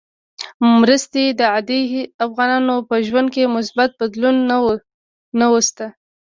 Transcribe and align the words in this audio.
مرستې 0.81 1.23
د 1.39 1.41
عادي 1.53 1.81
افغانانو 2.25 2.75
په 2.89 2.95
ژوند 3.07 3.27
کې 3.35 3.53
مثبت 3.57 3.89
بدلون 4.01 4.35
نه 5.41 5.47
وست. 5.51 5.77